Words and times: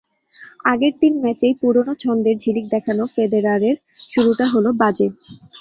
আগের 0.65 0.93
তিন 1.01 1.13
ম্যাচেই 1.23 1.53
পুরোনো 1.61 1.93
ছন্দের 2.01 2.35
ঝিলিক 2.43 2.65
দেখানো 2.73 3.03
ফেদেরারের 3.13 3.75
শুরুটা 4.05 4.45
হলো 4.53 4.69
বাজে। 4.81 5.07